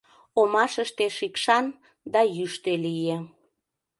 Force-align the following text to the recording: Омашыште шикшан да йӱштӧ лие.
Омашыште 0.39 1.05
шикшан 1.17 1.65
да 2.13 2.21
йӱштӧ 2.35 2.73
лие. 2.83 3.17